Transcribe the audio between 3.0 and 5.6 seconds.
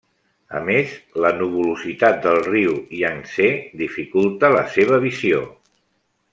Iang-Tsé dificulta la seva visió.